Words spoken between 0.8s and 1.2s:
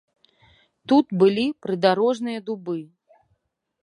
Тут